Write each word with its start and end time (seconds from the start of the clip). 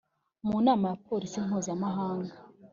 mu 0.47 0.57
nama 0.65 0.85
ya 0.91 0.97
polisi 1.07 1.37
mpuzamahanga 1.47 2.33